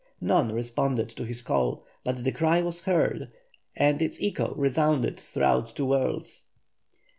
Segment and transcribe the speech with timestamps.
[0.19, 3.31] None responded to his call, but the cry was heard,
[3.75, 6.45] and its echo resounded through two worlds.